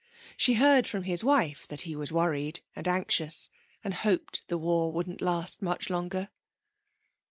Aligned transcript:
She 0.35 0.53
heard 0.55 0.87
from 0.87 1.03
his 1.03 1.23
wife 1.23 1.67
that 1.67 1.81
he 1.81 1.95
was 1.95 2.11
worried 2.11 2.61
and 2.75 2.87
anxious, 2.87 3.51
and 3.83 3.93
hoped 3.93 4.41
the 4.47 4.57
war 4.57 4.91
wouldn't 4.91 5.21
last 5.21 5.61
much 5.61 5.91
longer. 5.91 6.29